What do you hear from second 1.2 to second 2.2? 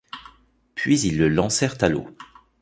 lancèrent à l’eau.